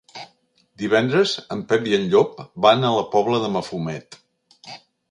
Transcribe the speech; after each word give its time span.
Divendres 0.83 1.33
en 1.57 1.61
Pep 1.73 1.85
i 1.91 1.95
en 1.99 2.09
Llop 2.15 2.43
van 2.69 2.83
a 2.83 2.93
la 2.99 3.07
Pobla 3.13 3.45
de 3.47 3.53
Mafumet. 3.59 4.21